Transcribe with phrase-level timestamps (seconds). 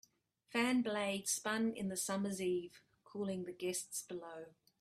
[0.49, 4.47] Fan blades spun in the summer's eve, cooling the guests below.